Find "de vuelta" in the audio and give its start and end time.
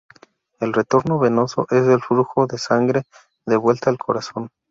3.45-3.91